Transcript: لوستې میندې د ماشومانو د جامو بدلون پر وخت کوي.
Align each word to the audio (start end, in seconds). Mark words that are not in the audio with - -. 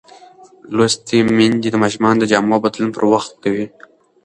لوستې 0.75 1.17
میندې 1.37 1.69
د 1.71 1.75
ماشومانو 1.83 2.19
د 2.21 2.25
جامو 2.31 2.57
بدلون 2.63 2.89
پر 2.95 3.03
وخت 3.13 3.31
کوي. 3.43 3.65